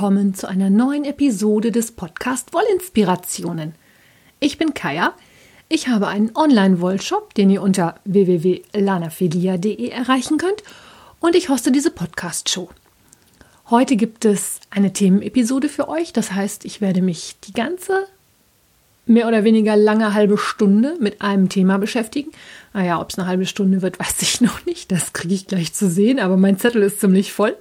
[0.00, 3.74] willkommen zu einer neuen Episode des Podcast Wollinspirationen.
[4.38, 5.12] Ich bin Kaya,
[5.68, 10.62] ich habe einen Online-Wollshop, den ihr unter www.lanafilia.de erreichen könnt
[11.20, 12.70] und ich hoste diese Podcast-Show.
[13.68, 18.06] Heute gibt es eine Themenepisode für euch, das heißt, ich werde mich die ganze
[19.04, 22.30] mehr oder weniger lange halbe Stunde mit einem Thema beschäftigen.
[22.72, 24.90] Naja, ob es eine halbe Stunde wird, weiß ich noch nicht.
[24.92, 27.54] Das kriege ich gleich zu sehen, aber mein Zettel ist ziemlich voll.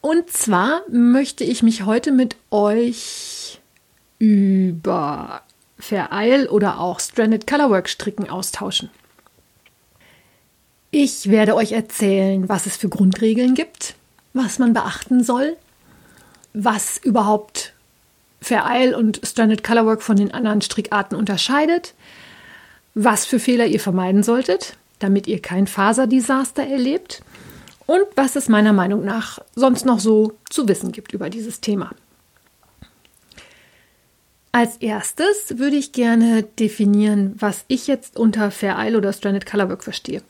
[0.00, 3.60] Und zwar möchte ich mich heute mit euch
[4.18, 5.42] über
[5.78, 8.90] Vereil oder auch Stranded Colorwork Stricken austauschen.
[10.90, 13.94] Ich werde euch erzählen, was es für Grundregeln gibt,
[14.32, 15.56] was man beachten soll,
[16.52, 17.74] was überhaupt
[18.40, 21.94] Vereil und Stranded Colorwork von den anderen Strickarten unterscheidet,
[22.94, 27.22] was für Fehler ihr vermeiden solltet, damit ihr kein Faserdesaster erlebt
[27.90, 31.90] und was es meiner Meinung nach sonst noch so zu wissen gibt über dieses Thema.
[34.52, 39.82] Als erstes würde ich gerne definieren, was ich jetzt unter Fair Isle oder Stranded Colorwork
[39.82, 40.22] verstehe.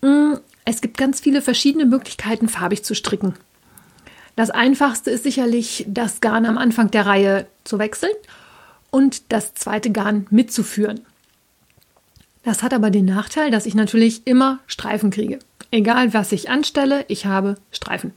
[0.00, 3.34] Mm, es gibt ganz viele verschiedene Möglichkeiten, farbig zu stricken.
[4.34, 8.14] Das einfachste ist sicherlich, das Garn am Anfang der Reihe zu wechseln
[8.90, 11.02] und das zweite Garn mitzuführen.
[12.44, 15.38] Das hat aber den Nachteil, dass ich natürlich immer Streifen kriege.
[15.72, 18.12] Egal, was ich anstelle, ich habe Streifen.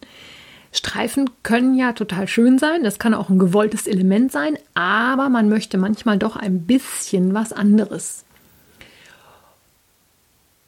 [0.73, 5.47] Streifen können ja total schön sein, das kann auch ein gewolltes Element sein, aber man
[5.47, 8.25] möchte manchmal doch ein bisschen was anderes.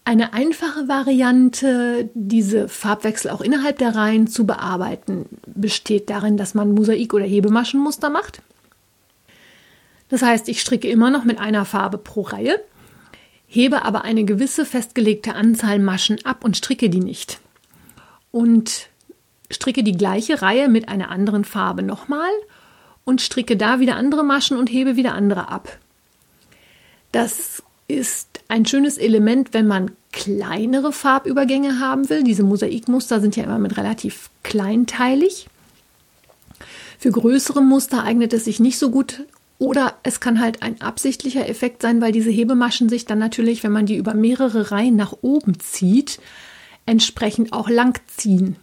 [0.05, 6.73] Eine einfache Variante, diese Farbwechsel auch innerhalb der Reihen zu bearbeiten, besteht darin, dass man
[6.73, 8.41] Mosaik- oder Hebemaschenmuster macht.
[10.07, 12.61] Das heißt, ich stricke immer noch mit einer Farbe pro Reihe
[13.47, 17.39] hebe aber eine gewisse festgelegte Anzahl Maschen ab und stricke die nicht.
[18.31, 18.89] Und
[19.49, 22.29] stricke die gleiche Reihe mit einer anderen Farbe nochmal
[23.05, 25.77] und stricke da wieder andere Maschen und hebe wieder andere ab.
[27.13, 32.23] Das ist ein schönes Element, wenn man kleinere Farbübergänge haben will.
[32.23, 35.47] Diese Mosaikmuster sind ja immer mit relativ kleinteilig.
[36.99, 39.23] Für größere Muster eignet es sich nicht so gut,
[39.59, 43.71] oder es kann halt ein absichtlicher Effekt sein, weil diese Hebemaschen sich dann natürlich, wenn
[43.71, 46.19] man die über mehrere Reihen nach oben zieht,
[46.85, 48.57] entsprechend auch lang ziehen.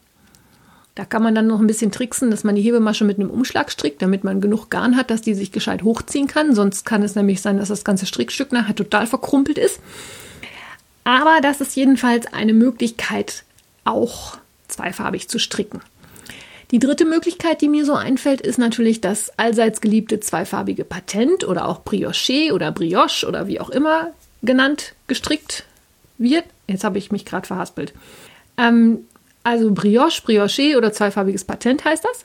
[0.94, 3.72] Da kann man dann noch ein bisschen tricksen, dass man die Hebemasche mit einem Umschlag
[3.72, 6.54] strickt, damit man genug Garn hat, dass die sich gescheit hochziehen kann.
[6.54, 9.80] Sonst kann es nämlich sein, dass das ganze Strickstück nachher total verkrumpelt ist.
[11.02, 13.42] Aber das ist jedenfalls eine Möglichkeit,
[13.82, 14.38] auch
[14.68, 15.80] zweifarbig zu stricken.
[16.74, 21.68] Die dritte Möglichkeit, die mir so einfällt, ist natürlich das allseits geliebte zweifarbige Patent oder
[21.68, 24.10] auch Brioche oder Brioche oder wie auch immer
[24.42, 25.66] genannt gestrickt
[26.18, 26.42] wird.
[26.66, 27.94] Jetzt habe ich mich gerade verhaspelt.
[28.56, 29.06] Ähm,
[29.44, 32.24] also Brioche, Brioche oder zweifarbiges Patent heißt das.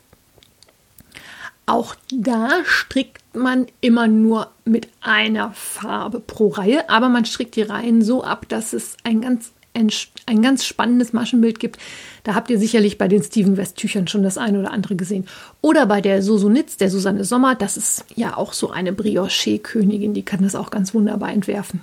[1.68, 7.62] Auch da strickt man immer nur mit einer Farbe pro Reihe, aber man strickt die
[7.62, 9.92] Reihen so ab, dass es ein ganz ein,
[10.26, 11.78] ein ganz spannendes Maschenbild gibt.
[12.24, 15.28] Da habt ihr sicherlich bei den Steven West Tüchern schon das eine oder andere gesehen.
[15.62, 20.24] Oder bei der Sosunitz, der Susanne Sommer, das ist ja auch so eine Brioche-Königin, die
[20.24, 21.82] kann das auch ganz wunderbar entwerfen.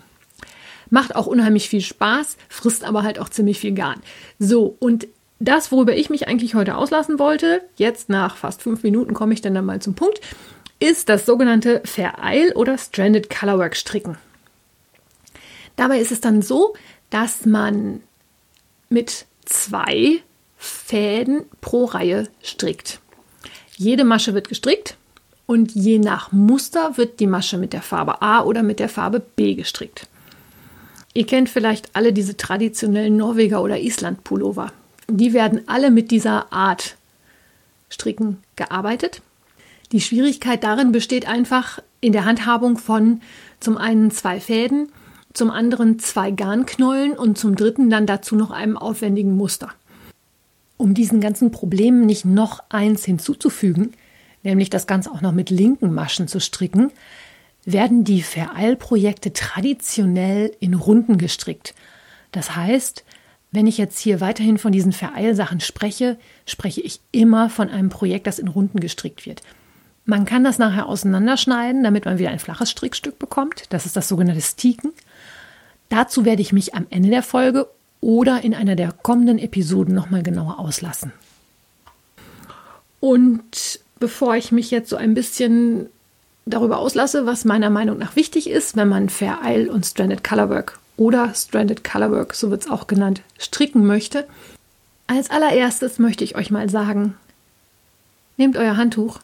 [0.90, 4.00] Macht auch unheimlich viel Spaß, frisst aber halt auch ziemlich viel Garn.
[4.38, 5.08] So, und
[5.38, 9.42] das, worüber ich mich eigentlich heute auslassen wollte, jetzt nach fast fünf Minuten komme ich
[9.42, 10.20] dann, dann mal zum Punkt,
[10.78, 14.16] ist das sogenannte Vereil- oder Stranded Colorwork Stricken.
[15.76, 16.74] Dabei ist es dann so,
[17.16, 18.02] dass man
[18.90, 20.18] mit zwei
[20.58, 23.00] Fäden pro Reihe strickt.
[23.74, 24.98] Jede Masche wird gestrickt
[25.46, 29.20] und je nach Muster wird die Masche mit der Farbe A oder mit der Farbe
[29.20, 30.08] B gestrickt.
[31.14, 34.70] Ihr kennt vielleicht alle diese traditionellen Norweger- oder Island-Pullover.
[35.08, 36.96] Die werden alle mit dieser Art
[37.88, 39.22] Stricken gearbeitet.
[39.90, 43.22] Die Schwierigkeit darin besteht einfach in der Handhabung von
[43.58, 44.90] zum einen zwei Fäden
[45.36, 49.70] zum anderen zwei Garnknollen und zum dritten dann dazu noch einem aufwendigen Muster.
[50.76, 53.92] Um diesen ganzen Problemen nicht noch eins hinzuzufügen,
[54.42, 56.90] nämlich das Ganze auch noch mit linken Maschen zu stricken,
[57.64, 61.74] werden die Vereilprojekte traditionell in Runden gestrickt.
[62.30, 63.04] Das heißt,
[63.50, 68.26] wenn ich jetzt hier weiterhin von diesen Vereilsachen spreche, spreche ich immer von einem Projekt,
[68.26, 69.42] das in Runden gestrickt wird.
[70.04, 73.64] Man kann das nachher auseinanderschneiden, damit man wieder ein flaches Strickstück bekommt.
[73.70, 74.92] Das ist das sogenannte Stiken.
[75.88, 77.68] Dazu werde ich mich am Ende der Folge
[78.00, 81.12] oder in einer der kommenden Episoden nochmal genauer auslassen.
[83.00, 85.88] Und bevor ich mich jetzt so ein bisschen
[86.44, 90.78] darüber auslasse, was meiner Meinung nach wichtig ist, wenn man Fair Isle und Stranded Colorwork
[90.96, 94.26] oder Stranded Colorwork, so wird es auch genannt, stricken möchte,
[95.08, 97.14] Als allererstes möchte ich euch mal sagen,
[98.36, 99.20] nehmt euer Handtuch.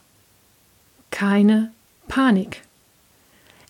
[1.11, 1.71] Keine
[2.07, 2.61] Panik.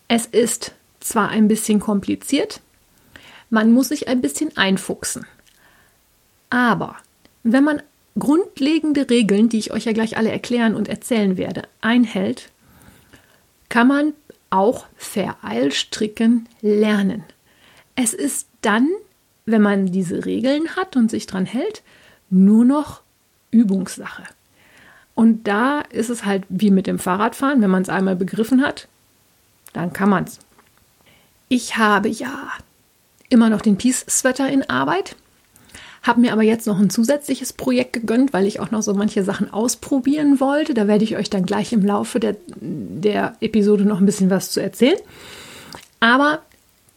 [0.07, 2.61] Es ist zwar ein bisschen kompliziert,
[3.53, 5.27] man muss sich ein bisschen einfuchsen.
[6.49, 6.95] Aber
[7.43, 7.83] wenn man
[8.17, 12.49] grundlegende Regeln, die ich euch ja gleich alle erklären und erzählen werde, einhält,
[13.69, 14.13] kann man
[14.49, 17.23] auch Vereilstricken lernen.
[17.95, 18.89] Es ist dann,
[19.45, 21.83] wenn man diese Regeln hat und sich dran hält,
[22.31, 23.01] nur noch
[23.51, 24.23] Übungssache.
[25.13, 28.87] Und da ist es halt wie mit dem Fahrradfahren, wenn man es einmal begriffen hat,
[29.73, 30.39] dann kann man es.
[31.49, 32.51] Ich habe ja
[33.33, 35.15] immer noch den Peace-Sweater in Arbeit.
[36.03, 39.23] Habe mir aber jetzt noch ein zusätzliches Projekt gegönnt, weil ich auch noch so manche
[39.23, 40.73] Sachen ausprobieren wollte.
[40.73, 44.51] Da werde ich euch dann gleich im Laufe der, der Episode noch ein bisschen was
[44.51, 44.97] zu erzählen.
[45.99, 46.41] Aber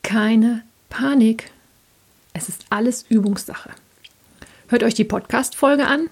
[0.02, 1.50] keine Panik.
[2.34, 3.70] Es ist alles Übungssache.
[4.68, 6.10] Hört euch die Podcast-Folge an.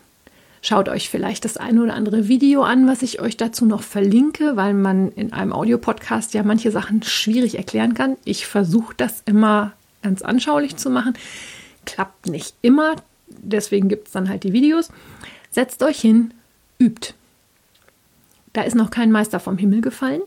[0.62, 4.56] Schaut euch vielleicht das eine oder andere Video an, was ich euch dazu noch verlinke,
[4.56, 8.16] weil man in einem Audiopodcast ja manche Sachen schwierig erklären kann.
[8.24, 9.72] Ich versuche das immer
[10.04, 11.14] ganz anschaulich zu machen.
[11.86, 12.94] Klappt nicht immer,
[13.26, 14.90] deswegen gibt es dann halt die Videos.
[15.50, 16.32] Setzt euch hin,
[16.78, 17.14] übt.
[18.52, 20.22] Da ist noch kein Meister vom Himmel gefallen.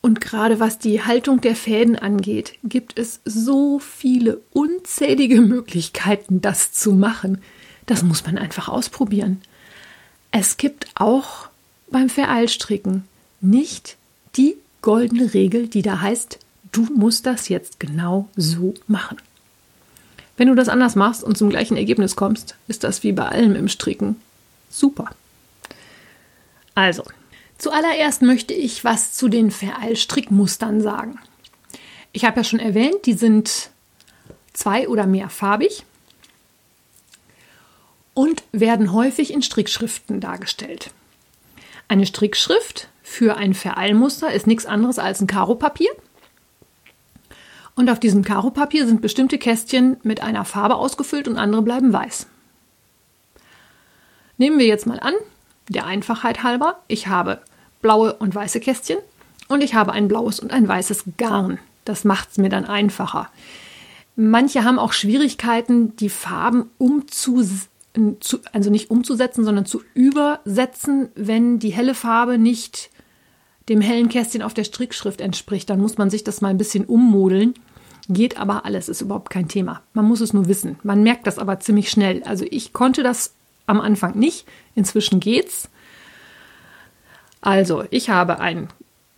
[0.00, 6.72] Und gerade was die Haltung der Fäden angeht, gibt es so viele unzählige Möglichkeiten, das
[6.72, 7.42] zu machen.
[7.86, 9.42] Das muss man einfach ausprobieren.
[10.30, 11.48] Es gibt auch
[11.90, 13.04] beim Vereilstricken
[13.40, 13.96] nicht
[14.36, 16.38] die goldene Regel, die da heißt,
[16.72, 19.18] du musst das jetzt genau so machen.
[20.36, 23.56] Wenn du das anders machst und zum gleichen Ergebnis kommst, ist das wie bei allem
[23.56, 24.16] im Stricken
[24.70, 25.10] super.
[26.74, 27.02] Also,
[27.58, 31.18] zuallererst möchte ich was zu den Vereilstrickmustern sagen.
[32.12, 33.70] Ich habe ja schon erwähnt, die sind
[34.52, 35.84] zwei oder mehr farbig
[38.14, 40.90] und werden häufig in Strickschriften dargestellt.
[41.88, 45.90] Eine Strickschrift für ein Vereilmuster ist nichts anderes als ein Karopapier
[47.78, 52.26] und auf diesem Karopapier sind bestimmte Kästchen mit einer Farbe ausgefüllt und andere bleiben weiß.
[54.36, 55.14] Nehmen wir jetzt mal an,
[55.68, 57.40] der Einfachheit halber, ich habe
[57.80, 58.98] blaue und weiße Kästchen
[59.46, 61.58] und ich habe ein blaues und ein weißes Garn.
[61.84, 63.30] Das macht es mir dann einfacher.
[64.16, 67.68] Manche haben auch Schwierigkeiten, die Farben umzusetzen
[68.52, 72.90] also nicht umzusetzen, sondern zu übersetzen, wenn die helle Farbe nicht
[73.68, 75.68] dem hellen Kästchen auf der Strickschrift entspricht.
[75.68, 77.54] Dann muss man sich das mal ein bisschen ummodeln.
[78.08, 79.82] Geht aber alles, ist überhaupt kein Thema.
[79.92, 80.78] Man muss es nur wissen.
[80.82, 82.22] Man merkt das aber ziemlich schnell.
[82.24, 83.34] Also ich konnte das
[83.66, 84.46] am Anfang nicht.
[84.74, 85.68] Inzwischen geht's.
[87.40, 88.68] Also, ich habe ein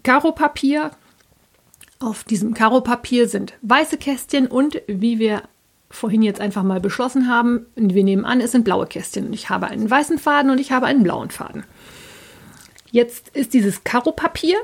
[0.02, 0.90] Karopapier.
[2.00, 5.42] Auf diesem Karopapier sind weiße Kästchen und wie wir
[5.90, 9.32] vorhin jetzt einfach mal beschlossen haben, wir nehmen an, es sind blaue Kästchen.
[9.32, 11.64] Ich habe einen weißen Faden und ich habe einen blauen Faden.
[12.90, 14.56] Jetzt ist dieses Karopapier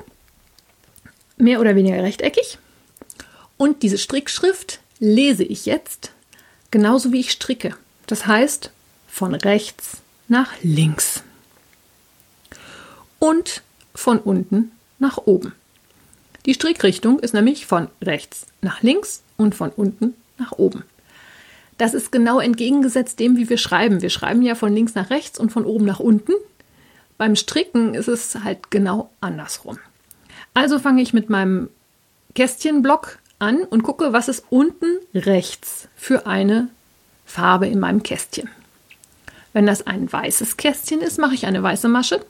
[1.36, 2.58] mehr oder weniger rechteckig
[3.56, 6.12] und diese Strickschrift lese ich jetzt
[6.70, 7.76] genauso wie ich stricke.
[8.06, 8.70] Das heißt
[9.08, 9.98] von rechts
[10.28, 11.22] nach links
[13.18, 13.62] und
[13.94, 15.52] von unten nach oben.
[16.44, 20.84] Die Strickrichtung ist nämlich von rechts nach links und von unten nach oben.
[21.78, 24.00] Das ist genau entgegengesetzt dem, wie wir schreiben.
[24.00, 26.32] Wir schreiben ja von links nach rechts und von oben nach unten.
[27.18, 29.78] Beim Stricken ist es halt genau andersrum.
[30.54, 31.68] Also fange ich mit meinem
[32.34, 36.68] Kästchenblock an und gucke, was ist unten rechts für eine
[37.24, 38.48] Farbe in meinem Kästchen.
[39.52, 42.24] Wenn das ein weißes Kästchen ist, mache ich eine weiße Masche.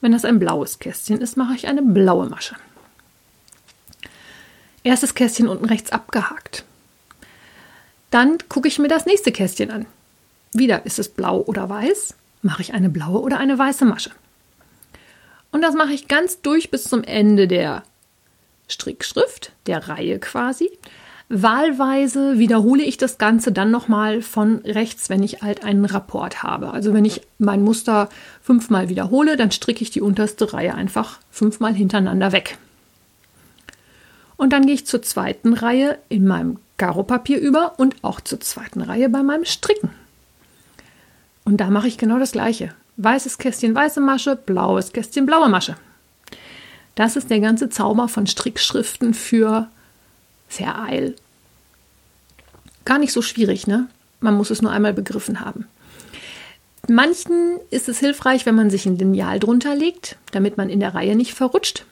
[0.00, 2.56] Wenn das ein blaues Kästchen ist, mache ich eine blaue Masche.
[4.84, 6.64] Erstes Kästchen unten rechts abgehakt.
[8.10, 9.86] Dann gucke ich mir das nächste Kästchen an.
[10.52, 14.10] Wieder ist es blau oder weiß, mache ich eine blaue oder eine weiße Masche.
[15.52, 17.84] Und das mache ich ganz durch bis zum Ende der
[18.72, 20.70] Strickschrift, der Reihe quasi.
[21.28, 26.72] Wahlweise wiederhole ich das Ganze dann nochmal von rechts, wenn ich halt einen Rapport habe.
[26.72, 28.10] Also wenn ich mein Muster
[28.42, 32.58] fünfmal wiederhole, dann stricke ich die unterste Reihe einfach fünfmal hintereinander weg.
[34.36, 38.82] Und dann gehe ich zur zweiten Reihe in meinem Karopapier über und auch zur zweiten
[38.82, 39.90] Reihe bei meinem Stricken.
[41.44, 42.74] Und da mache ich genau das gleiche.
[42.98, 45.76] Weißes Kästchen, weiße Masche, blaues Kästchen, blaue Masche.
[46.94, 49.68] Das ist der ganze Zauber von Strickschriften für
[50.48, 51.14] Vereil.
[52.84, 53.88] Gar nicht so schwierig, ne?
[54.20, 55.66] Man muss es nur einmal begriffen haben.
[56.88, 60.94] Manchen ist es hilfreich, wenn man sich ein Lineal drunter legt, damit man in der
[60.94, 61.84] Reihe nicht verrutscht.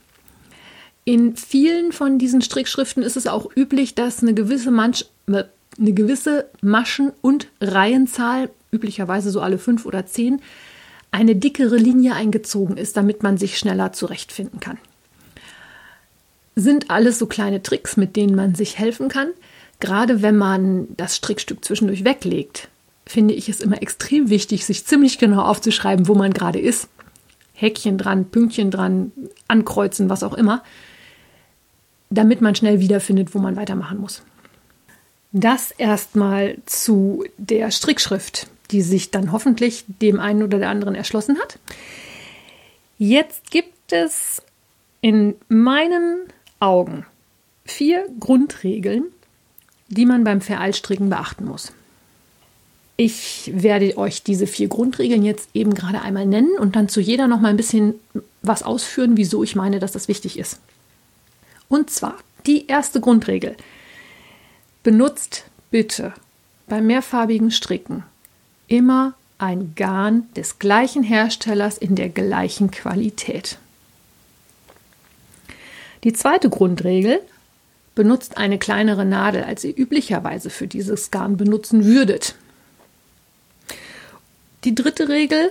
[1.05, 6.49] In vielen von diesen Strickschriften ist es auch üblich, dass eine gewisse, Mansch, eine gewisse
[6.61, 10.43] Maschen- und Reihenzahl üblicherweise so alle fünf oder zehn,
[11.13, 14.79] eine dickere Linie eingezogen ist, damit man sich schneller zurechtfinden kann.
[16.57, 19.29] Sind alles so kleine Tricks, mit denen man sich helfen kann.
[19.79, 22.69] Gerade wenn man das Strickstück zwischendurch weglegt,
[23.07, 26.89] finde ich es immer extrem wichtig, sich ziemlich genau aufzuschreiben, wo man gerade ist.
[27.55, 29.13] Häkchen dran, Pünktchen dran,
[29.49, 30.63] ankreuzen, was auch immer,
[32.09, 34.23] damit man schnell wiederfindet, wo man weitermachen muss.
[35.33, 41.39] Das erstmal zu der Strickschrift, die sich dann hoffentlich dem einen oder der anderen erschlossen
[41.39, 41.59] hat.
[42.99, 44.43] Jetzt gibt es
[45.01, 46.25] in meinen
[46.61, 47.07] Augen
[47.65, 49.05] vier Grundregeln,
[49.89, 51.73] die man beim Vereilstricken beachten muss.
[52.97, 57.29] Ich werde euch diese vier Grundregeln jetzt eben gerade einmal nennen und dann zu jeder
[57.29, 57.95] noch mal ein bisschen
[58.43, 60.61] was ausführen, wieso ich meine, dass das wichtig ist.
[61.69, 63.57] Und zwar die erste Grundregel.
[64.83, 66.13] Benutzt bitte
[66.69, 68.05] beim mehrfarbigen Stricken
[68.69, 73.59] immer ein Garn des gleichen Herstellers in der gleichen Qualität.
[76.05, 77.21] Die zweite Grundregel
[77.95, 82.35] benutzt eine kleinere Nadel, als ihr üblicherweise für dieses Garn benutzen würdet.
[84.65, 85.51] Die dritte Regel,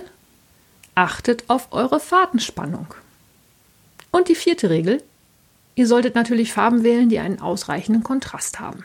[0.94, 2.86] achtet auf eure Fadenspannung.
[4.10, 5.02] Und die vierte Regel,
[5.76, 8.84] ihr solltet natürlich Farben wählen, die einen ausreichenden Kontrast haben.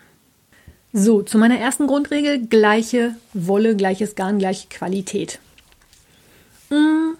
[0.93, 5.39] So, zu meiner ersten Grundregel, gleiche Wolle, gleiches Garn, gleiche Qualität.
[6.69, 7.17] Hm,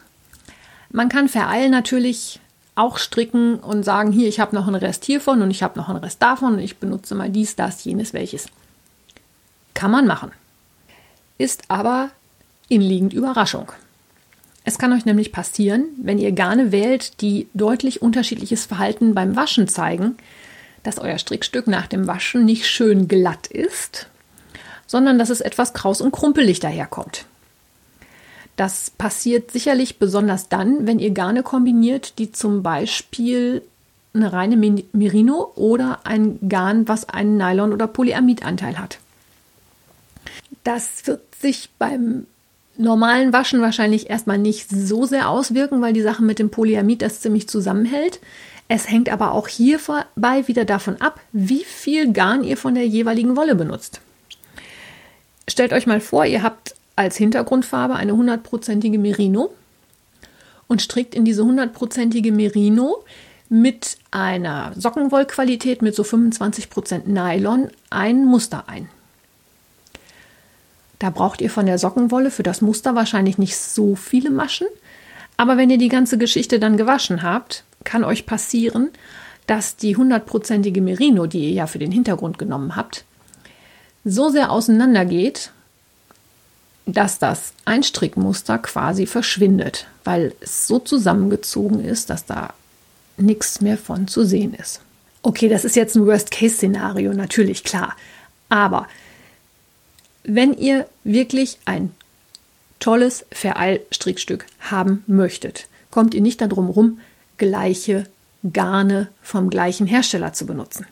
[0.91, 2.39] man kann vereilen natürlich
[2.75, 5.89] auch stricken und sagen, hier, ich habe noch einen Rest hiervon und ich habe noch
[5.89, 8.47] einen Rest davon und ich benutze mal dies, das, jenes, welches.
[9.73, 10.31] Kann man machen.
[11.37, 12.09] Ist aber
[12.67, 13.71] inliegend Überraschung.
[14.65, 19.67] Es kann euch nämlich passieren, wenn ihr Garne wählt, die deutlich unterschiedliches Verhalten beim Waschen
[19.67, 20.17] zeigen,
[20.83, 24.07] dass euer Strickstück nach dem Waschen nicht schön glatt ist,
[24.87, 27.25] sondern dass es etwas kraus und krumpelig daherkommt.
[28.55, 33.61] Das passiert sicherlich besonders dann, wenn ihr Garne kombiniert, die zum Beispiel
[34.13, 34.55] eine reine
[34.93, 38.99] Merino oder ein Garn, was einen Nylon- oder Polyamidanteil hat.
[40.63, 42.25] Das wird sich beim
[42.77, 47.21] normalen Waschen wahrscheinlich erstmal nicht so sehr auswirken, weil die Sache mit dem Polyamid das
[47.21, 48.19] ziemlich zusammenhält.
[48.67, 53.35] Es hängt aber auch hierbei wieder davon ab, wie viel Garn ihr von der jeweiligen
[53.35, 54.01] Wolle benutzt.
[55.47, 59.53] Stellt euch mal vor, ihr habt als Hintergrundfarbe eine hundertprozentige Merino
[60.67, 63.03] und strickt in diese hundertprozentige Merino
[63.49, 68.89] mit einer Sockenwollqualität mit so 25% Nylon ein Muster ein.
[70.99, 74.67] Da braucht ihr von der Sockenwolle für das Muster wahrscheinlich nicht so viele Maschen.
[75.37, 78.89] Aber wenn ihr die ganze Geschichte dann gewaschen habt, kann euch passieren,
[79.47, 83.05] dass die hundertprozentige Merino, die ihr ja für den Hintergrund genommen habt,
[84.03, 85.51] so sehr auseinander geht,
[86.85, 92.53] dass das Einstrickmuster quasi verschwindet, weil es so zusammengezogen ist, dass da
[93.17, 94.81] nichts mehr von zu sehen ist.
[95.23, 97.95] Okay, das ist jetzt ein Worst-Case-Szenario, natürlich klar.
[98.49, 98.87] Aber
[100.23, 101.91] wenn ihr wirklich ein
[102.79, 106.99] tolles Vereilstrickstück haben möchtet, kommt ihr nicht darum rum,
[107.37, 108.05] gleiche
[108.53, 110.85] Garne vom gleichen Hersteller zu benutzen.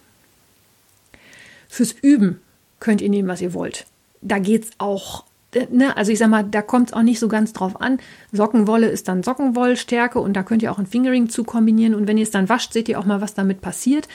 [1.69, 2.41] Fürs Üben
[2.79, 3.85] könnt ihr nehmen, was ihr wollt.
[4.21, 5.25] Da geht es auch,
[5.69, 7.99] ne, also ich sag mal, da kommt es auch nicht so ganz drauf an.
[8.31, 12.17] Sockenwolle ist dann Sockenwollstärke und da könnt ihr auch ein Fingering zu kombinieren und wenn
[12.17, 14.07] ihr es dann wascht, seht ihr auch mal, was damit passiert.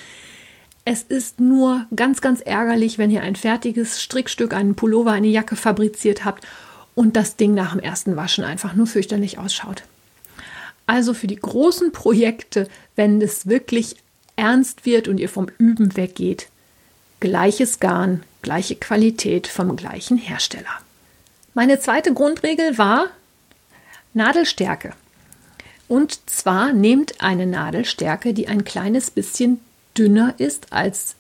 [0.85, 5.55] Es ist nur ganz, ganz ärgerlich, wenn ihr ein fertiges Strickstück, einen Pullover, eine Jacke
[5.55, 6.47] fabriziert habt
[6.95, 9.83] und das Ding nach dem ersten Waschen einfach nur fürchterlich ausschaut.
[10.87, 13.97] Also für die großen Projekte, wenn es wirklich
[14.37, 16.49] ernst wird und ihr vom Üben weggeht,
[17.21, 20.81] gleiches Garn, gleiche Qualität vom gleichen Hersteller.
[21.59, 23.07] Meine zweite Grundregel war
[24.15, 24.93] Nadelstärke.
[25.89, 29.59] Und zwar nehmt eine Nadelstärke, die ein kleines bisschen
[29.99, 31.17] dünner ist als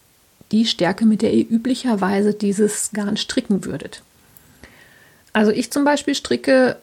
[0.52, 4.02] die Stärke, mit der ihr üblicherweise dieses Garn stricken würdet.
[5.32, 6.76] Also ich zum Beispiel stricke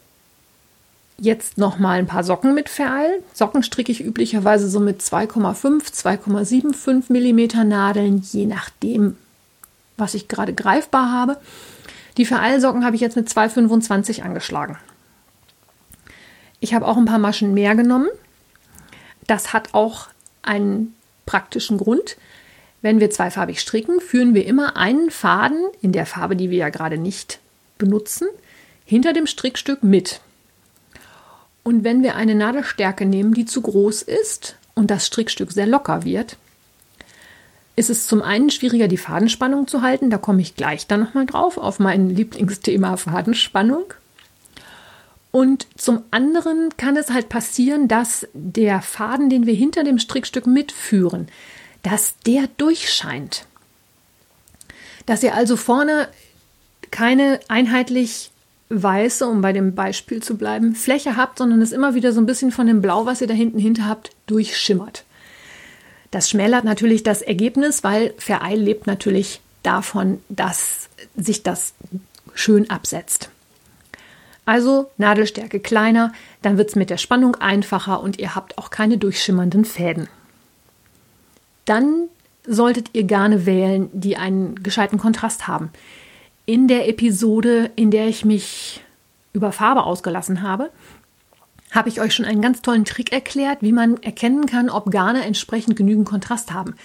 [1.17, 3.23] jetzt noch mal ein paar Socken mit Ferl.
[3.33, 9.15] Socken stricke ich üblicherweise so mit 2,5, 2,75 mm Nadeln, je nachdem,
[9.95, 11.37] was ich gerade greifbar habe.
[12.17, 14.77] Die Vereilsocken habe ich jetzt mit 2,25 angeschlagen.
[16.59, 18.07] Ich habe auch ein paar Maschen mehr genommen.
[19.27, 20.07] Das hat auch
[20.41, 20.95] einen
[21.25, 22.17] praktischen Grund.
[22.81, 26.69] Wenn wir zweifarbig stricken, führen wir immer einen Faden in der Farbe, die wir ja
[26.69, 27.39] gerade nicht
[27.77, 28.27] benutzen,
[28.85, 30.21] hinter dem Strickstück mit.
[31.63, 36.03] Und wenn wir eine Nadelstärke nehmen, die zu groß ist und das Strickstück sehr locker
[36.03, 36.37] wird,
[37.75, 40.09] ist es zum einen schwieriger, die Fadenspannung zu halten.
[40.09, 43.85] Da komme ich gleich dann nochmal drauf, auf mein Lieblingsthema Fadenspannung.
[45.31, 50.47] Und zum anderen kann es halt passieren, dass der Faden, den wir hinter dem Strickstück
[50.47, 51.27] mitführen,
[51.83, 53.45] dass der durchscheint.
[55.05, 56.07] Dass ihr also vorne
[56.91, 58.31] keine einheitlich
[58.69, 62.25] weiße, um bei dem Beispiel zu bleiben, Fläche habt, sondern es immer wieder so ein
[62.25, 65.04] bisschen von dem Blau, was ihr da hinten hinter habt, durchschimmert.
[66.15, 71.73] Das schmälert natürlich das Ergebnis, weil Vereil lebt natürlich davon, dass sich das
[72.33, 73.29] schön absetzt.
[74.45, 78.97] Also Nadelstärke kleiner, dann wird es mit der Spannung einfacher und ihr habt auch keine
[78.97, 80.07] durchschimmernden Fäden.
[81.65, 82.03] Dann
[82.47, 85.69] solltet ihr Garne wählen, die einen gescheiten Kontrast haben.
[86.45, 88.81] In der Episode, in der ich mich
[89.33, 90.69] über Farbe ausgelassen habe,
[91.75, 95.23] habe ich euch schon einen ganz tollen Trick erklärt, wie man erkennen kann, ob Garne
[95.25, 96.75] entsprechend genügend Kontrast haben.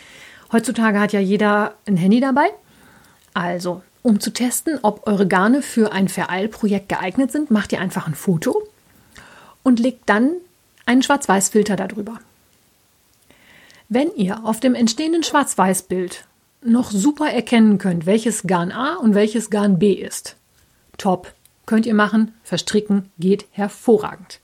[0.52, 2.48] Heutzutage hat ja jeder ein Handy dabei.
[3.32, 8.08] Also, um zu testen, ob eure Garne für ein Vereilprojekt geeignet sind, macht ihr einfach
[8.08, 8.62] ein Foto
[9.62, 10.32] und legt dann
[10.86, 12.18] einen Schwarz-Weiß-Filter darüber.
[13.88, 16.24] Wenn ihr auf dem entstehenden Schwarz-Weiß-Bild
[16.62, 20.36] noch super erkennen könnt, welches Garn A und welches Garn B ist,
[20.98, 21.32] top,
[21.66, 24.40] könnt ihr machen, verstricken, geht hervorragend.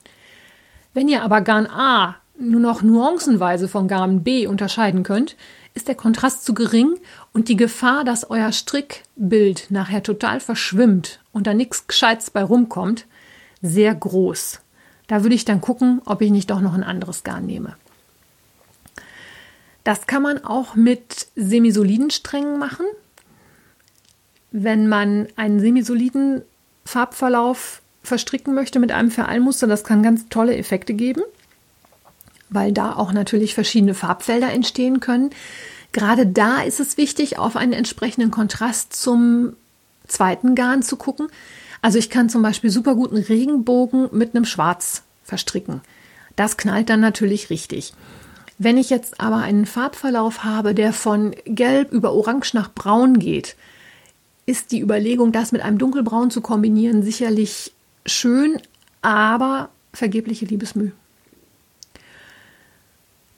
[0.97, 5.37] Wenn ihr aber Garn A nur noch nuancenweise von Garn B unterscheiden könnt,
[5.75, 6.97] ist der Kontrast zu gering
[7.35, 13.05] und die Gefahr, dass euer Strickbild nachher total verschwimmt und da nichts Gescheites bei rumkommt,
[13.61, 14.61] sehr groß.
[15.07, 17.77] Da würde ich dann gucken, ob ich nicht doch noch ein anderes Garn nehme.
[19.85, 22.87] Das kann man auch mit semisoliden Strängen machen.
[24.51, 26.41] Wenn man einen semisoliden
[26.87, 31.23] Farbverlauf verstricken möchte mit einem Vereilmuster, das kann ganz tolle Effekte geben
[32.49, 35.31] weil da auch natürlich verschiedene Farbfelder entstehen können.
[35.93, 39.55] Gerade da ist es wichtig, auf einen entsprechenden Kontrast zum
[40.07, 41.29] zweiten Garn zu gucken.
[41.83, 45.81] Also ich kann zum Beispiel super gut einen Regenbogen mit einem Schwarz verstricken.
[46.37, 47.95] Das knallt dann natürlich richtig.
[48.59, 53.57] Wenn ich jetzt aber einen Farbverlauf habe, der von gelb über orange nach braun geht,
[54.47, 57.73] ist die Überlegung, das mit einem dunkelbraun zu kombinieren, sicherlich
[58.07, 58.61] schön,
[59.03, 60.91] aber vergebliche Liebesmüh.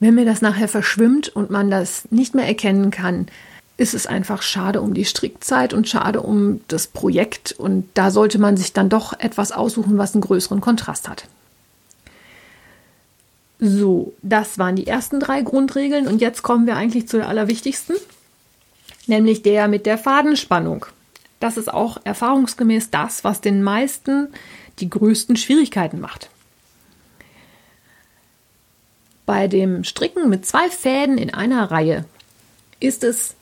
[0.00, 3.26] Wenn mir das nachher verschwimmt und man das nicht mehr erkennen kann,
[3.76, 7.52] ist es einfach schade um die Strickzeit und schade um das Projekt.
[7.52, 11.24] Und da sollte man sich dann doch etwas aussuchen, was einen größeren Kontrast hat.
[13.60, 17.96] So, das waren die ersten drei Grundregeln und jetzt kommen wir eigentlich zu der allerwichtigsten,
[19.06, 20.86] nämlich der mit der Fadenspannung.
[21.40, 24.28] Das ist auch erfahrungsgemäß das, was den meisten
[24.80, 26.30] die größten Schwierigkeiten macht.
[29.26, 32.04] Bei dem Stricken mit zwei Fäden in einer Reihe
[32.80, 33.34] ist es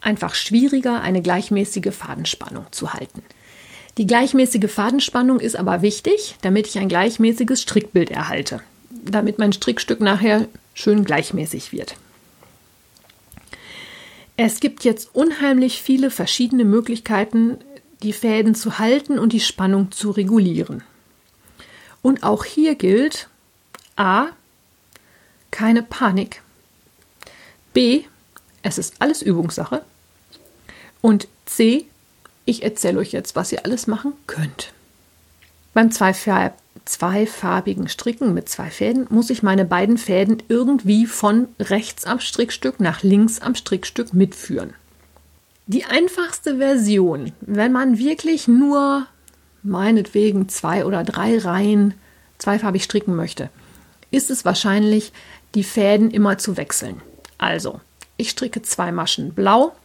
[0.00, 3.22] einfach schwieriger, eine gleichmäßige Fadenspannung zu halten.
[3.98, 10.00] Die gleichmäßige Fadenspannung ist aber wichtig, damit ich ein gleichmäßiges Strickbild erhalte, damit mein Strickstück
[10.00, 11.96] nachher schön gleichmäßig wird.
[14.40, 17.58] Es gibt jetzt unheimlich viele verschiedene Möglichkeiten,
[18.04, 20.84] die Fäden zu halten und die Spannung zu regulieren.
[22.02, 23.28] Und auch hier gilt,
[23.96, 24.26] a,
[25.50, 26.40] keine Panik.
[27.74, 28.04] B,
[28.62, 29.82] es ist alles Übungssache.
[31.00, 31.86] Und C,
[32.44, 34.72] ich erzähle euch jetzt, was ihr alles machen könnt.
[35.78, 42.18] Beim zweifarbigen Stricken mit zwei Fäden muss ich meine beiden Fäden irgendwie von rechts am
[42.18, 44.74] Strickstück nach links am Strickstück mitführen.
[45.68, 49.06] Die einfachste Version, wenn man wirklich nur
[49.62, 51.94] meinetwegen zwei oder drei Reihen
[52.38, 53.48] zweifarbig stricken möchte,
[54.10, 55.12] ist es wahrscheinlich,
[55.54, 57.02] die Fäden immer zu wechseln.
[57.38, 57.80] Also,
[58.16, 59.76] ich stricke zwei Maschen blau,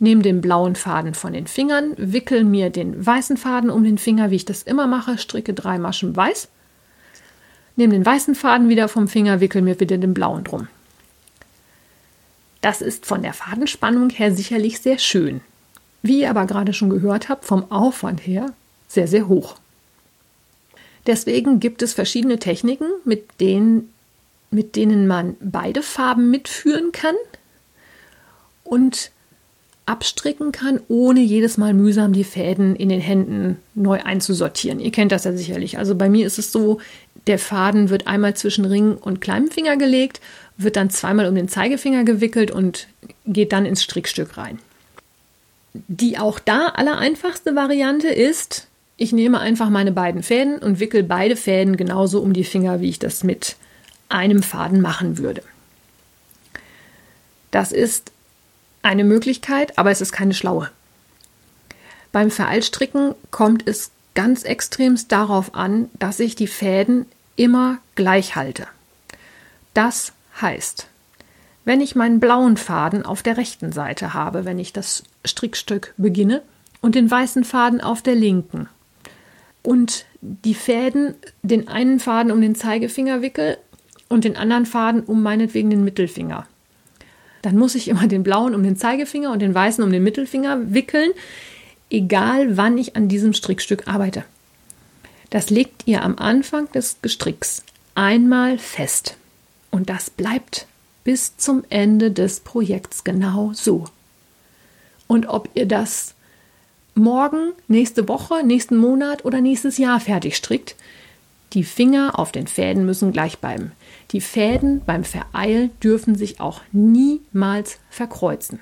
[0.00, 4.30] nehme den blauen Faden von den Fingern, wickel mir den weißen Faden um den Finger,
[4.30, 6.48] wie ich das immer mache, stricke drei Maschen weiß,
[7.76, 10.68] nehme den weißen Faden wieder vom Finger, wickel mir wieder den blauen drum.
[12.60, 15.40] Das ist von der Fadenspannung her sicherlich sehr schön.
[16.02, 18.52] Wie ihr aber gerade schon gehört habt, vom Aufwand her
[18.88, 19.56] sehr, sehr hoch.
[21.06, 23.92] Deswegen gibt es verschiedene Techniken, mit denen
[24.50, 27.14] mit denen man beide Farben mitführen kann
[28.64, 29.10] und
[29.88, 34.80] abstricken kann, ohne jedes Mal mühsam die Fäden in den Händen neu einzusortieren.
[34.80, 35.78] Ihr kennt das ja sicherlich.
[35.78, 36.78] Also bei mir ist es so,
[37.26, 40.20] der Faden wird einmal zwischen Ring und kleinem Finger gelegt,
[40.58, 42.88] wird dann zweimal um den Zeigefinger gewickelt und
[43.24, 44.58] geht dann ins Strickstück rein.
[45.72, 51.36] Die auch da allereinfachste Variante ist, ich nehme einfach meine beiden Fäden und wickel beide
[51.36, 53.56] Fäden genauso um die Finger, wie ich das mit
[54.08, 55.42] einem Faden machen würde.
[57.50, 58.12] Das ist
[58.88, 60.70] eine Möglichkeit, aber es ist keine schlaue.
[62.10, 68.66] Beim Vereilstricken kommt es ganz extremst darauf an, dass ich die Fäden immer gleich halte.
[69.74, 70.88] Das heißt,
[71.64, 76.42] wenn ich meinen blauen Faden auf der rechten Seite habe, wenn ich das Strickstück beginne,
[76.80, 78.68] und den weißen Faden auf der linken,
[79.62, 83.58] und die Fäden, den einen Faden um den Zeigefinger wickel
[84.08, 86.46] und den anderen Faden um meinetwegen den Mittelfinger.
[87.42, 90.72] Dann muss ich immer den blauen um den Zeigefinger und den weißen um den Mittelfinger
[90.72, 91.12] wickeln,
[91.90, 94.24] egal wann ich an diesem Strickstück arbeite.
[95.30, 97.62] Das legt ihr am Anfang des Gestricks
[97.94, 99.16] einmal fest.
[99.70, 100.66] Und das bleibt
[101.04, 103.84] bis zum Ende des Projekts genau so.
[105.06, 106.14] Und ob ihr das
[106.94, 110.76] morgen, nächste Woche, nächsten Monat oder nächstes Jahr fertig strickt,
[111.52, 113.72] die Finger auf den Fäden müssen gleich bleiben.
[114.10, 118.60] Die Fäden beim Vereil dürfen sich auch niemals verkreuzen.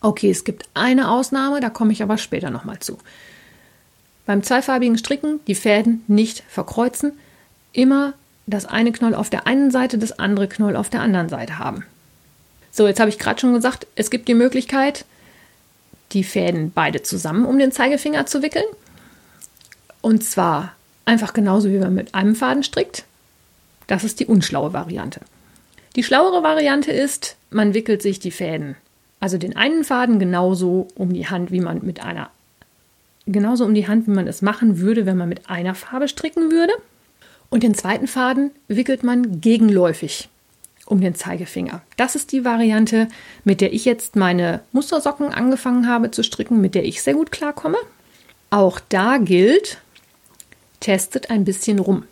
[0.00, 2.98] Okay, es gibt eine Ausnahme, da komme ich aber später nochmal zu.
[4.26, 7.12] Beim zweifarbigen Stricken die Fäden nicht verkreuzen,
[7.72, 8.14] immer
[8.46, 11.84] das eine Knoll auf der einen Seite, das andere Knoll auf der anderen Seite haben.
[12.70, 15.04] So, jetzt habe ich gerade schon gesagt, es gibt die Möglichkeit,
[16.12, 18.64] die Fäden beide zusammen um den Zeigefinger zu wickeln.
[20.00, 20.73] Und zwar
[21.04, 23.04] einfach genauso, wie man mit einem Faden strickt.
[23.86, 25.20] Das ist die unschlaue Variante.
[25.96, 28.76] Die schlauere Variante ist, man wickelt sich die Fäden
[29.24, 32.28] also den einen Faden genauso um die Hand, wie man mit einer,
[33.26, 36.52] genauso um die Hand, wie man es machen würde, wenn man mit einer Farbe stricken
[36.52, 36.74] würde.
[37.48, 40.28] Und den zweiten Faden wickelt man gegenläufig
[40.84, 41.80] um den Zeigefinger.
[41.96, 43.08] Das ist die Variante,
[43.44, 47.32] mit der ich jetzt meine Mustersocken angefangen habe zu stricken, mit der ich sehr gut
[47.32, 47.78] klarkomme.
[48.50, 49.78] Auch da gilt,
[50.84, 52.04] testet ein bisschen rum.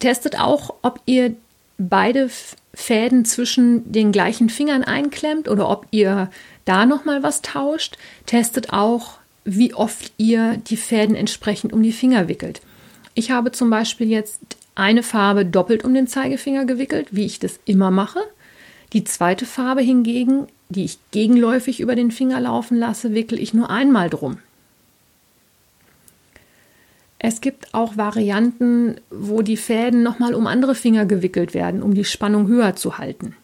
[0.00, 1.36] Testet auch, ob ihr
[1.78, 2.28] beide
[2.74, 6.30] Fäden zwischen den gleichen Fingern einklemmt oder ob ihr
[6.64, 7.96] da noch mal was tauscht.
[8.26, 12.60] Testet auch, wie oft ihr die Fäden entsprechend um die Finger wickelt.
[13.14, 14.40] Ich habe zum Beispiel jetzt
[14.74, 18.18] eine Farbe doppelt um den Zeigefinger gewickelt, wie ich das immer mache.
[18.92, 23.70] Die zweite Farbe hingegen, die ich gegenläufig über den Finger laufen lasse, wickel ich nur
[23.70, 24.38] einmal drum.
[27.18, 32.04] Es gibt auch Varianten, wo die Fäden nochmal um andere Finger gewickelt werden, um die
[32.04, 33.34] Spannung höher zu halten.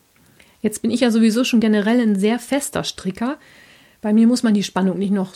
[0.61, 3.39] Jetzt bin ich ja sowieso schon generell ein sehr fester Stricker.
[4.01, 5.35] Bei mir muss man die Spannung nicht noch,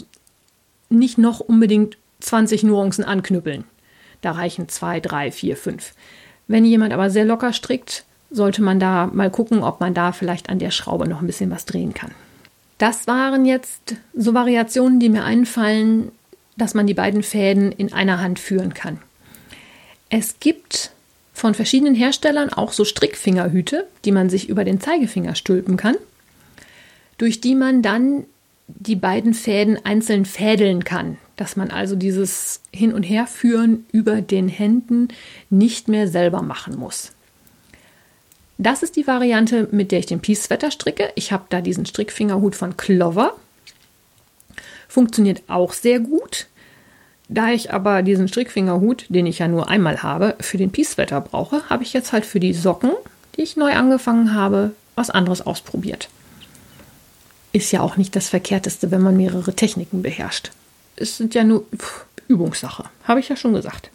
[0.89, 3.65] nicht noch unbedingt 20 Nuancen anknüppeln.
[4.21, 5.95] Da reichen zwei, drei, vier, fünf.
[6.47, 10.49] Wenn jemand aber sehr locker strickt, sollte man da mal gucken, ob man da vielleicht
[10.49, 12.13] an der Schraube noch ein bisschen was drehen kann.
[12.79, 16.13] Das waren jetzt so Variationen, die mir einfallen,
[16.57, 18.99] dass man die beiden Fäden in einer Hand führen kann.
[20.09, 20.91] Es gibt
[21.33, 25.97] von verschiedenen Herstellern auch so Strickfingerhüte, die man sich über den Zeigefinger stülpen kann,
[27.19, 28.25] durch die man dann
[28.69, 34.49] die beiden Fäden einzeln fädeln kann, dass man also dieses Hin- und Herführen über den
[34.49, 35.09] Händen
[35.51, 37.13] nicht mehr selber machen muss.
[38.59, 41.11] Das ist die Variante, mit der ich den Peace Sweater stricke.
[41.15, 43.35] Ich habe da diesen Strickfingerhut von Clover.
[44.97, 46.47] Funktioniert auch sehr gut.
[47.29, 51.69] Da ich aber diesen Strickfingerhut, den ich ja nur einmal habe, für den Peace-Sweater brauche,
[51.69, 52.93] habe ich jetzt halt für die Socken,
[53.37, 56.09] die ich neu angefangen habe, was anderes ausprobiert.
[57.53, 60.51] Ist ja auch nicht das Verkehrteste, wenn man mehrere Techniken beherrscht.
[60.97, 63.91] Es sind ja nur pff, Übungssache, habe ich ja schon gesagt.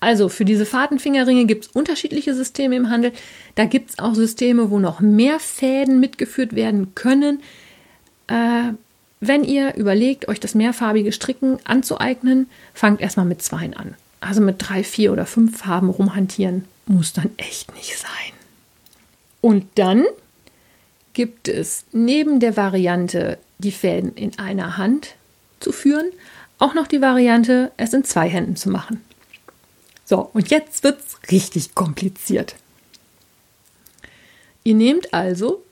[0.00, 3.12] Also für diese Fadenfingerringe gibt es unterschiedliche Systeme im Handel.
[3.54, 7.40] Da gibt es auch Systeme, wo noch mehr Fäden mitgeführt werden können.
[8.26, 8.72] Äh,
[9.24, 13.94] wenn ihr überlegt, euch das mehrfarbige Stricken anzueignen, fangt erstmal mit zwei an.
[14.20, 18.32] Also mit drei, vier oder fünf Farben rumhantieren muss dann echt nicht sein.
[19.40, 20.04] Und dann
[21.12, 25.14] gibt es neben der Variante, die Fäden in einer Hand
[25.60, 26.10] zu führen,
[26.58, 29.04] auch noch die Variante, es in zwei Händen zu machen.
[30.04, 32.56] So, und jetzt wird es richtig kompliziert.
[34.64, 35.62] Ihr nehmt also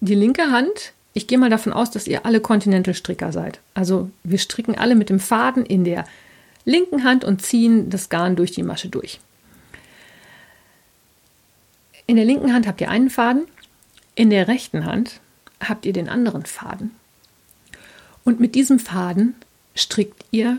[0.00, 3.58] die linke Hand ich gehe mal davon aus, dass ihr alle Continental-Stricker seid.
[3.74, 6.06] Also wir stricken alle mit dem Faden in der
[6.64, 9.18] linken Hand und ziehen das Garn durch die Masche durch.
[12.06, 13.46] In der linken Hand habt ihr einen Faden,
[14.14, 15.20] in der rechten Hand
[15.60, 16.92] habt ihr den anderen Faden.
[18.22, 19.34] Und mit diesem Faden
[19.74, 20.58] strickt ihr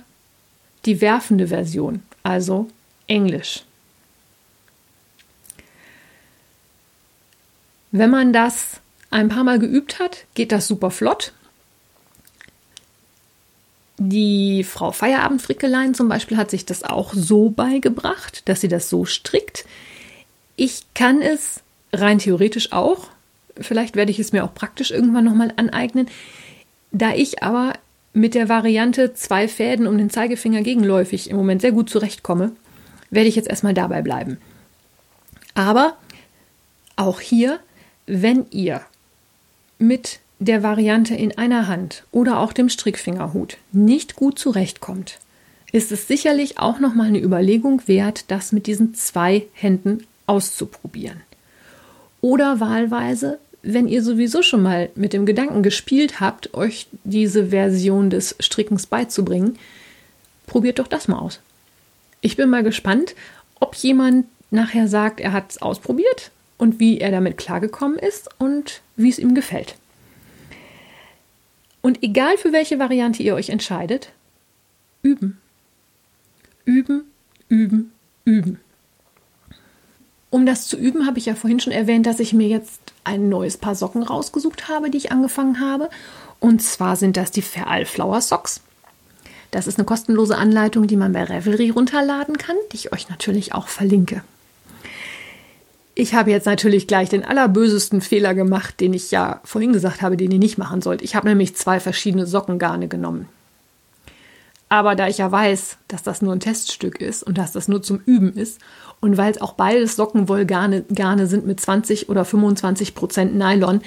[0.85, 2.67] die werfende Version, also
[3.07, 3.63] Englisch.
[7.91, 11.33] Wenn man das ein paar Mal geübt hat, geht das super flott.
[13.97, 19.05] Die Frau Feierabendfrickelein zum Beispiel hat sich das auch so beigebracht, dass sie das so
[19.05, 19.65] strickt.
[20.55, 23.07] Ich kann es rein theoretisch auch.
[23.59, 26.07] Vielleicht werde ich es mir auch praktisch irgendwann nochmal aneignen.
[26.91, 27.73] Da ich aber
[28.13, 32.53] mit der Variante zwei Fäden um den Zeigefinger gegenläufig im Moment sehr gut zurechtkomme,
[33.09, 34.37] werde ich jetzt erstmal dabei bleiben.
[35.55, 35.97] Aber
[36.95, 37.59] auch hier,
[38.05, 38.81] wenn ihr
[39.79, 45.19] mit der Variante in einer Hand oder auch dem Strickfingerhut nicht gut zurechtkommt,
[45.71, 51.21] ist es sicherlich auch noch mal eine Überlegung wert, das mit diesen zwei Händen auszuprobieren.
[52.21, 58.09] Oder wahlweise, wenn ihr sowieso schon mal mit dem Gedanken gespielt habt, euch diese Version
[58.09, 59.57] des Strickens beizubringen,
[60.47, 61.39] probiert doch das mal aus.
[62.21, 63.15] Ich bin mal gespannt,
[63.59, 68.81] ob jemand nachher sagt, er hat es ausprobiert und wie er damit klargekommen ist und
[68.99, 69.75] wie es ihm gefällt.
[71.81, 74.11] Und egal für welche Variante ihr euch entscheidet,
[75.01, 75.37] üben.
[76.65, 77.05] Üben,
[77.47, 77.91] üben,
[78.25, 78.59] üben.
[80.29, 83.29] Um das zu üben, habe ich ja vorhin schon erwähnt, dass ich mir jetzt ein
[83.29, 85.89] neues Paar Socken rausgesucht habe, die ich angefangen habe.
[86.39, 88.61] Und zwar sind das die Feral Flower Socks.
[89.49, 93.55] Das ist eine kostenlose Anleitung, die man bei Revelry runterladen kann, die ich euch natürlich
[93.55, 94.21] auch verlinke.
[95.99, 100.15] Ich habe jetzt natürlich gleich den allerbösesten Fehler gemacht, den ich ja vorhin gesagt habe,
[100.15, 101.01] den ihr nicht machen sollt.
[101.01, 103.27] Ich habe nämlich zwei verschiedene Sockengarne genommen.
[104.69, 107.83] Aber da ich ja weiß, dass das nur ein Teststück ist und dass das nur
[107.83, 108.61] zum Üben ist
[109.01, 113.81] und weil es auch beides Sockenwollgarne Garne sind mit 20 oder 25 Prozent Nylon,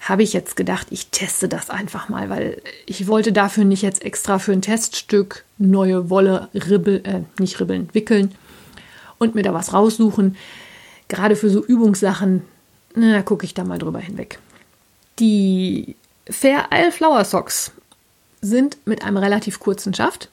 [0.00, 4.02] habe ich jetzt gedacht, ich teste das einfach mal, weil ich wollte dafür nicht jetzt
[4.02, 8.32] extra für ein Teststück neue Wolle ribbeln, äh, nicht ribbeln, wickeln
[9.18, 10.36] und mir da was raussuchen
[11.10, 12.42] gerade für so Übungssachen,
[12.94, 14.38] na, gucke ich da mal drüber hinweg.
[15.18, 15.96] Die
[16.28, 17.72] Fair Isle Flower Socks
[18.40, 20.30] sind mit einem relativ kurzen Schaft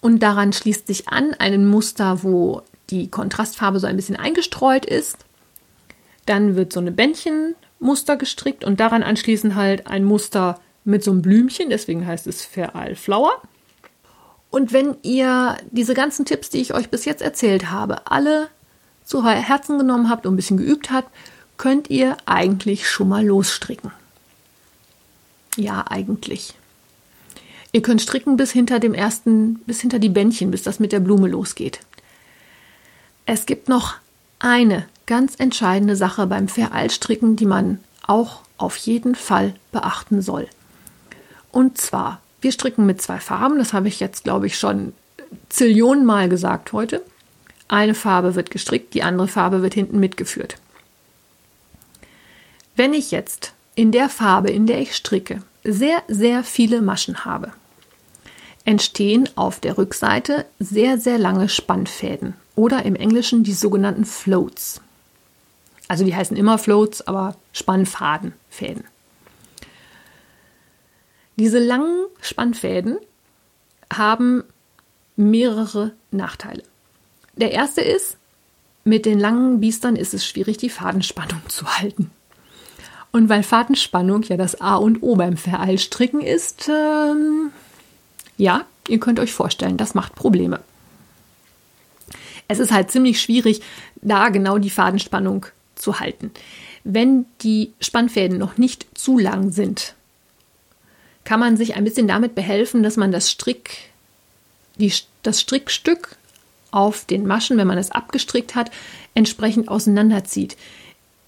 [0.00, 5.18] und daran schließt sich an ein Muster, wo die Kontrastfarbe so ein bisschen eingestreut ist.
[6.26, 11.22] Dann wird so eine Bändchenmuster gestrickt und daran anschließend halt ein Muster mit so einem
[11.22, 13.42] Blümchen, deswegen heißt es Fair Isle Flower.
[14.50, 18.48] Und wenn ihr diese ganzen Tipps, die ich euch bis jetzt erzählt habe, alle
[19.12, 21.10] zu Herzen genommen habt und ein bisschen geübt habt,
[21.58, 23.90] könnt ihr eigentlich schon mal losstricken.
[25.56, 26.54] Ja, eigentlich.
[27.72, 31.00] Ihr könnt stricken bis hinter dem ersten, bis hinter die Bändchen, bis das mit der
[31.00, 31.80] Blume losgeht.
[33.26, 33.96] Es gibt noch
[34.38, 40.48] eine ganz entscheidende Sache beim Vereilstricken, die man auch auf jeden Fall beachten soll.
[41.50, 44.94] Und zwar, wir stricken mit zwei Farben, das habe ich jetzt, glaube ich, schon
[45.50, 47.02] Zillionen Mal gesagt heute.
[47.72, 50.56] Eine Farbe wird gestrickt, die andere Farbe wird hinten mitgeführt.
[52.76, 57.50] Wenn ich jetzt in der Farbe, in der ich stricke, sehr, sehr viele Maschen habe,
[58.66, 64.82] entstehen auf der Rückseite sehr, sehr lange Spannfäden oder im Englischen die sogenannten Floats.
[65.88, 68.84] Also die heißen immer Floats, aber Spannfadenfäden.
[71.36, 72.98] Diese langen Spannfäden
[73.90, 74.44] haben
[75.16, 76.64] mehrere Nachteile.
[77.34, 78.16] Der erste ist,
[78.84, 82.10] mit den langen Biestern ist es schwierig, die Fadenspannung zu halten.
[83.12, 87.50] Und weil Fadenspannung ja das A und O beim Vereilstricken ist, ähm,
[88.38, 90.60] ja, ihr könnt euch vorstellen, das macht Probleme.
[92.48, 93.62] Es ist halt ziemlich schwierig,
[93.96, 96.30] da genau die Fadenspannung zu halten.
[96.84, 99.94] Wenn die Spannfäden noch nicht zu lang sind,
[101.24, 103.90] kann man sich ein bisschen damit behelfen, dass man das Strick,
[104.76, 104.92] die,
[105.22, 106.16] das Strickstück
[106.72, 108.72] auf den Maschen, wenn man es abgestrickt hat,
[109.14, 110.56] entsprechend auseinanderzieht.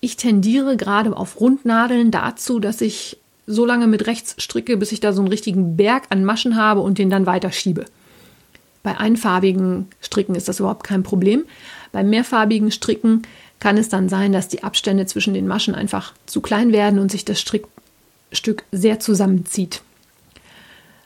[0.00, 5.00] Ich tendiere gerade auf Rundnadeln dazu, dass ich so lange mit rechts stricke, bis ich
[5.00, 7.84] da so einen richtigen Berg an Maschen habe und den dann weiter schiebe.
[8.82, 11.44] Bei einfarbigen Stricken ist das überhaupt kein Problem.
[11.92, 13.22] Bei mehrfarbigen Stricken
[13.60, 17.10] kann es dann sein, dass die Abstände zwischen den Maschen einfach zu klein werden und
[17.10, 19.82] sich das Strickstück sehr zusammenzieht.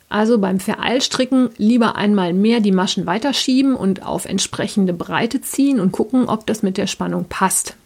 [0.08, 5.92] Also beim Vereilstricken lieber einmal mehr die Maschen weiterschieben und auf entsprechende Breite ziehen und
[5.92, 7.76] gucken, ob das mit der Spannung passt.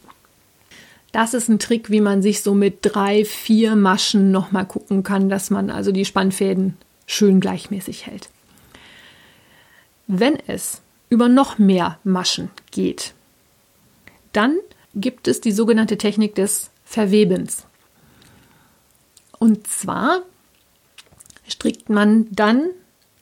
[1.11, 5.29] Das ist ein Trick, wie man sich so mit drei, vier Maschen nochmal gucken kann,
[5.29, 8.31] dass man also die Spannfäden schön gleichmäßig hält.
[10.07, 10.81] Wenn es
[11.11, 13.13] über noch mehr Maschen geht,
[14.33, 14.57] dann
[14.95, 17.67] gibt es die sogenannte Technik des Verwebens.
[19.39, 20.23] Und zwar
[21.46, 22.64] strickt man dann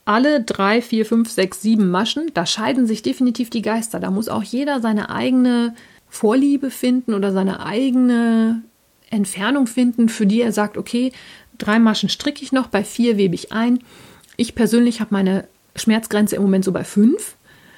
[0.05, 2.31] alle drei, vier, fünf, sechs, sieben Maschen.
[2.35, 4.01] Da scheiden sich definitiv die Geister.
[4.01, 5.75] Da muss auch jeder seine eigene
[6.09, 8.63] Vorliebe finden oder seine eigene
[9.11, 11.13] Entfernung finden, für die er sagt, okay,
[11.59, 13.81] drei Maschen stricke ich noch, bei vier webe ich ein.
[14.37, 17.37] Ich persönlich habe meine Schmerzgrenze im Moment so bei fünf.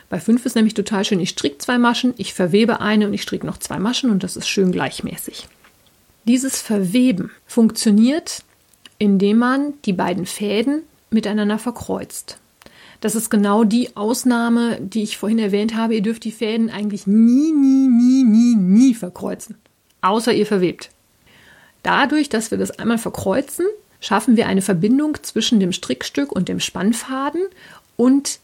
[0.09, 3.23] Bei fünf ist nämlich total schön, ich stricke zwei Maschen, ich verwebe eine und ich
[3.23, 5.49] stricke noch zwei Maschen und das ist schön gleichmäßig.
[6.27, 8.45] Dieses Verweben funktioniert,
[9.03, 12.39] indem man die beiden Fäden miteinander verkreuzt.
[13.01, 15.97] Das ist genau die Ausnahme, die ich vorhin erwähnt habe.
[15.97, 19.57] Ihr dürft die Fäden eigentlich nie, nie, nie, nie, nie verkreuzen.
[20.03, 20.91] Außer ihr verwebt.
[21.83, 23.67] Dadurch, dass wir das einmal verkreuzen,
[23.99, 27.43] schaffen wir eine Verbindung zwischen dem Strickstück und dem Spannfaden
[27.97, 28.39] und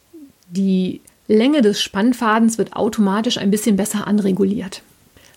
[0.51, 4.83] die Länge des Spannfadens wird automatisch ein bisschen besser anreguliert,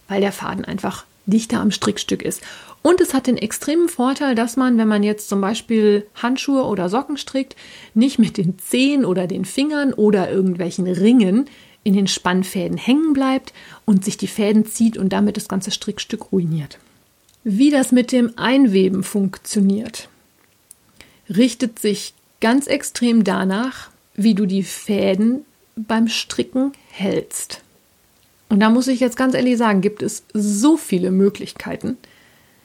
[0.08, 2.42] weil der Faden einfach dichter am Strickstück ist.
[2.84, 6.90] Und es hat den extremen Vorteil, dass man, wenn man jetzt zum Beispiel Handschuhe oder
[6.90, 7.56] Socken strickt,
[7.94, 11.48] nicht mit den Zehen oder den Fingern oder irgendwelchen Ringen
[11.84, 13.54] in den Spannfäden hängen bleibt
[13.86, 16.80] und sich die Fäden zieht und damit das ganze Strickstück ruiniert.
[17.44, 20.10] Wie das mit dem Einweben funktioniert,
[21.30, 27.62] richtet sich ganz extrem danach, wie du die Fäden beim Stricken hältst.
[28.50, 31.98] Und da muss ich jetzt ganz ehrlich sagen, gibt es so viele Möglichkeiten,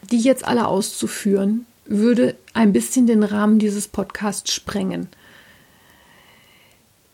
[0.06, 5.08] die jetzt alle auszuführen, würde ein bisschen den Rahmen dieses Podcasts sprengen.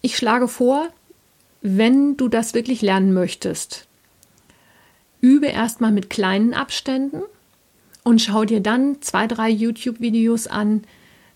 [0.01, 0.89] Ich schlage vor,
[1.61, 3.87] wenn du das wirklich lernen möchtest,
[5.21, 7.23] übe erstmal mit kleinen Abständen
[8.03, 10.83] und schau dir dann zwei, drei YouTube-Videos an,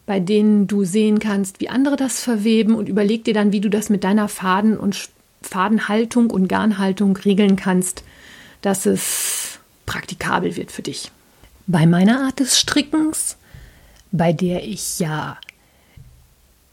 [0.04, 3.70] bei denen du sehen kannst, wie andere das verweben und überleg dir dann, wie du
[3.70, 5.08] das mit deiner Faden- und
[5.42, 8.02] Fadenhaltung und Garnhaltung regeln kannst,
[8.62, 11.10] dass es praktikabel wird für dich.
[11.66, 13.36] Bei meiner Art des Strickens,
[14.12, 15.38] bei der ich ja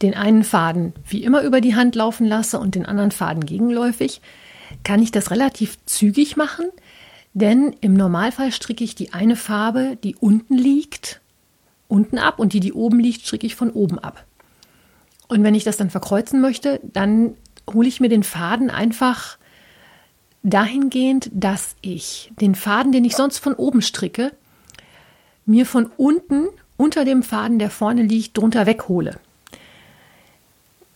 [0.01, 4.21] den einen Faden wie immer über die Hand laufen lasse und den anderen Faden gegenläufig,
[4.83, 6.65] kann ich das relativ zügig machen,
[7.33, 11.21] denn im Normalfall stricke ich die eine Farbe, die unten liegt,
[11.87, 14.25] unten ab und die, die oben liegt, stricke ich von oben ab.
[15.27, 17.35] Und wenn ich das dann verkreuzen möchte, dann
[17.73, 19.37] hole ich mir den Faden einfach
[20.43, 24.33] dahingehend, dass ich den Faden, den ich sonst von oben stricke,
[25.45, 29.19] mir von unten unter dem Faden, der vorne liegt, drunter weghole.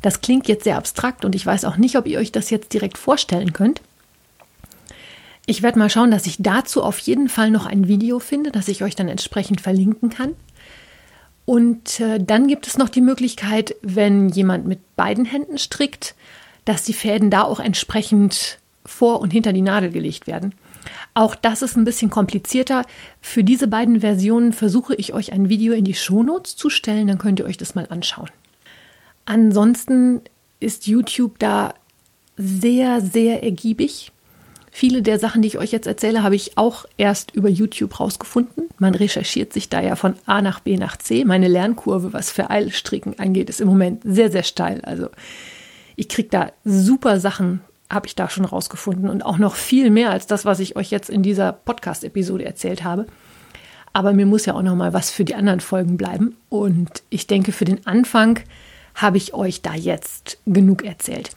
[0.01, 2.73] Das klingt jetzt sehr abstrakt und ich weiß auch nicht, ob ihr euch das jetzt
[2.73, 3.81] direkt vorstellen könnt.
[5.45, 8.67] Ich werde mal schauen, dass ich dazu auf jeden Fall noch ein Video finde, das
[8.67, 10.33] ich euch dann entsprechend verlinken kann.
[11.45, 16.15] Und äh, dann gibt es noch die Möglichkeit, wenn jemand mit beiden Händen strickt,
[16.65, 20.53] dass die Fäden da auch entsprechend vor und hinter die Nadel gelegt werden.
[21.13, 22.83] Auch das ist ein bisschen komplizierter.
[23.21, 27.17] Für diese beiden Versionen versuche ich euch ein Video in die Shownotes zu stellen, dann
[27.17, 28.29] könnt ihr euch das mal anschauen.
[29.25, 30.21] Ansonsten
[30.59, 31.73] ist YouTube da
[32.37, 34.11] sehr, sehr ergiebig.
[34.71, 38.65] Viele der Sachen, die ich euch jetzt erzähle, habe ich auch erst über YouTube rausgefunden.
[38.77, 41.25] Man recherchiert sich da ja von A nach B nach C.
[41.25, 44.81] Meine Lernkurve, was für Eilstricken angeht, ist im Moment sehr, sehr steil.
[44.85, 45.09] Also
[45.95, 50.11] ich kriege da super Sachen habe ich da schon rausgefunden und auch noch viel mehr
[50.11, 53.07] als das, was ich euch jetzt in dieser Podcast-Episode erzählt habe.
[53.93, 56.35] Aber mir muss ja auch noch mal was für die anderen Folgen bleiben.
[56.49, 58.39] Und ich denke, für den Anfang
[58.93, 61.31] habe ich euch da jetzt genug erzählt.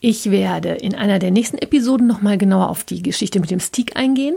[0.00, 3.60] Ich werde in einer der nächsten Episoden noch mal genauer auf die Geschichte mit dem
[3.60, 4.36] Stick eingehen.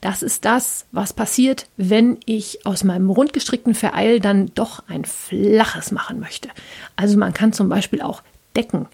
[0.00, 5.92] Das ist das, was passiert, wenn ich aus meinem rundgestrickten Vereil dann doch ein flaches
[5.92, 6.48] machen möchte.
[6.94, 8.22] Also man kann zum Beispiel auch
[8.54, 8.86] Decken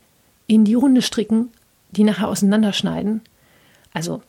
[0.50, 1.50] in die Runde stricken,
[1.92, 3.20] die nachher auseinanderschneiden.
[3.92, 4.20] Also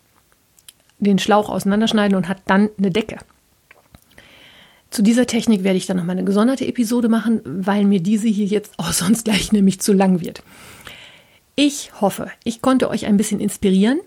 [1.00, 3.18] den Schlauch auseinanderschneiden und hat dann eine Decke.
[4.92, 8.46] Zu dieser Technik werde ich dann nochmal eine gesonderte Episode machen, weil mir diese hier
[8.46, 10.44] jetzt auch sonst gleich nämlich zu lang wird.
[11.56, 14.00] Ich hoffe, ich konnte euch ein bisschen inspirieren,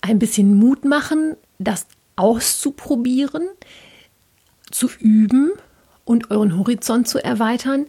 [0.00, 3.46] ein bisschen Mut machen, das auszuprobieren,
[4.72, 5.52] zu üben
[6.04, 7.86] und euren Horizont zu erweitern,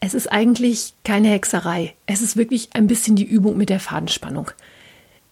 [0.00, 1.94] es ist eigentlich keine Hexerei.
[2.06, 4.50] Es ist wirklich ein bisschen die Übung mit der Fadenspannung.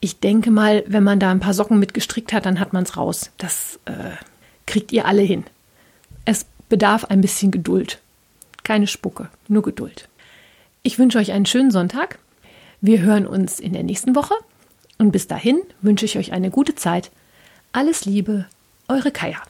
[0.01, 2.97] Ich denke mal, wenn man da ein paar Socken mitgestrickt hat, dann hat man es
[2.97, 3.31] raus.
[3.39, 4.11] Das äh,
[4.67, 5.45] kriegt ihr alle hin.
[6.25, 8.01] Es bedarf ein bisschen Geduld.
[8.65, 10.09] Keine Spucke, nur Geduld.
[10.83, 12.19] Ich wünsche euch einen schönen Sonntag.
[12.81, 14.35] Wir hören uns in der nächsten Woche.
[14.99, 17.11] Und bis dahin wünsche ich euch eine gute Zeit.
[17.73, 18.47] Alles Liebe,
[18.89, 19.43] eure Kaya.